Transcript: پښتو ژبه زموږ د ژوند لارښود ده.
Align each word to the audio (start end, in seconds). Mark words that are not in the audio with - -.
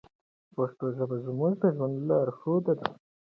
پښتو 0.55 0.85
ژبه 0.95 1.17
زموږ 1.25 1.53
د 1.61 1.63
ژوند 1.75 1.95
لارښود 2.07 2.65
ده. 2.79 2.87